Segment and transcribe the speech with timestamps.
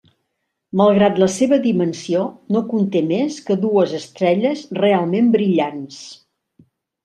[0.79, 2.23] Malgrat la seva dimensió,
[2.57, 6.05] no conté més que dues estrelles realment brillants.